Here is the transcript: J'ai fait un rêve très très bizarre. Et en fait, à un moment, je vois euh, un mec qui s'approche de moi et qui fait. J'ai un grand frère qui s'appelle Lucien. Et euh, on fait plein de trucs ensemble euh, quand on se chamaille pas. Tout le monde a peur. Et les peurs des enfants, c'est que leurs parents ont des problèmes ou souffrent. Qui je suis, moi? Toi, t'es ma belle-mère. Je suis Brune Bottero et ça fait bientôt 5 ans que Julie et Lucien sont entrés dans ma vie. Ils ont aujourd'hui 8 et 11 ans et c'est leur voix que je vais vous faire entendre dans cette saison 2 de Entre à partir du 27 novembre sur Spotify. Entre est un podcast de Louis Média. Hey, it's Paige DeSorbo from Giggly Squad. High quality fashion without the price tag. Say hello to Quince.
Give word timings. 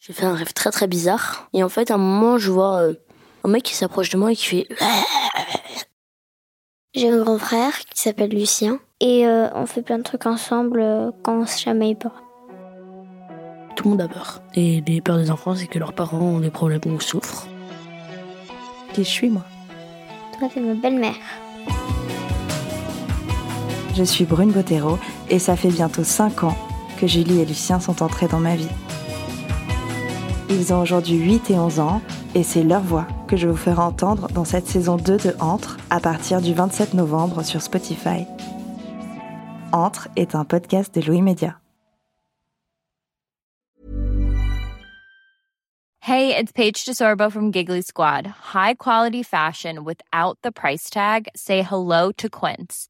J'ai 0.00 0.14
fait 0.14 0.24
un 0.24 0.34
rêve 0.34 0.54
très 0.54 0.70
très 0.70 0.86
bizarre. 0.86 1.50
Et 1.52 1.62
en 1.62 1.68
fait, 1.68 1.90
à 1.90 1.96
un 1.96 1.98
moment, 1.98 2.38
je 2.38 2.50
vois 2.50 2.80
euh, 2.80 2.94
un 3.44 3.50
mec 3.50 3.64
qui 3.64 3.74
s'approche 3.74 4.08
de 4.08 4.16
moi 4.16 4.32
et 4.32 4.36
qui 4.36 4.46
fait. 4.46 4.68
J'ai 6.94 7.10
un 7.10 7.18
grand 7.18 7.36
frère 7.36 7.78
qui 7.80 8.00
s'appelle 8.00 8.30
Lucien. 8.30 8.78
Et 9.00 9.26
euh, 9.26 9.48
on 9.54 9.66
fait 9.66 9.82
plein 9.82 9.98
de 9.98 10.02
trucs 10.02 10.24
ensemble 10.24 10.80
euh, 10.80 11.10
quand 11.22 11.40
on 11.40 11.46
se 11.46 11.58
chamaille 11.58 11.96
pas. 11.96 12.14
Tout 13.76 13.84
le 13.84 13.90
monde 13.90 14.00
a 14.00 14.08
peur. 14.08 14.40
Et 14.54 14.82
les 14.86 15.02
peurs 15.02 15.18
des 15.18 15.30
enfants, 15.30 15.54
c'est 15.54 15.66
que 15.66 15.78
leurs 15.78 15.92
parents 15.92 16.18
ont 16.18 16.40
des 16.40 16.50
problèmes 16.50 16.80
ou 16.86 16.98
souffrent. 16.98 17.46
Qui 18.94 19.04
je 19.04 19.10
suis, 19.10 19.28
moi? 19.28 19.44
Toi, 20.38 20.48
t'es 20.52 20.60
ma 20.60 20.72
belle-mère. 20.72 21.14
Je 23.94 24.02
suis 24.02 24.24
Brune 24.24 24.52
Bottero 24.52 24.98
et 25.28 25.38
ça 25.38 25.56
fait 25.56 25.68
bientôt 25.68 26.04
5 26.04 26.44
ans 26.44 26.56
que 26.98 27.06
Julie 27.06 27.40
et 27.40 27.44
Lucien 27.44 27.80
sont 27.80 28.02
entrés 28.02 28.28
dans 28.28 28.40
ma 28.40 28.56
vie. 28.56 28.68
Ils 30.50 30.74
ont 30.74 30.80
aujourd'hui 30.80 31.16
8 31.16 31.52
et 31.52 31.58
11 31.58 31.78
ans 31.78 32.02
et 32.34 32.42
c'est 32.42 32.64
leur 32.64 32.82
voix 32.82 33.06
que 33.28 33.36
je 33.36 33.46
vais 33.46 33.52
vous 33.52 33.58
faire 33.58 33.78
entendre 33.78 34.26
dans 34.34 34.44
cette 34.44 34.66
saison 34.66 34.96
2 34.96 35.16
de 35.16 35.34
Entre 35.38 35.76
à 35.90 36.00
partir 36.00 36.40
du 36.40 36.52
27 36.52 36.94
novembre 36.94 37.44
sur 37.44 37.62
Spotify. 37.62 38.26
Entre 39.72 40.08
est 40.16 40.34
un 40.34 40.44
podcast 40.44 40.92
de 40.92 41.06
Louis 41.06 41.22
Média. 41.22 41.56
Hey, 46.02 46.34
it's 46.34 46.50
Paige 46.50 46.84
DeSorbo 46.84 47.30
from 47.30 47.52
Giggly 47.52 47.82
Squad. 47.82 48.26
High 48.52 48.74
quality 48.74 49.22
fashion 49.22 49.84
without 49.84 50.38
the 50.42 50.50
price 50.50 50.90
tag. 50.90 51.28
Say 51.36 51.62
hello 51.62 52.10
to 52.16 52.28
Quince. 52.28 52.89